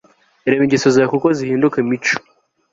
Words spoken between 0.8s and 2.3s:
zawe, kuko zihinduka imico